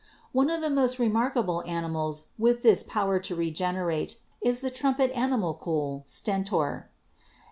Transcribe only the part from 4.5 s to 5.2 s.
the trumpet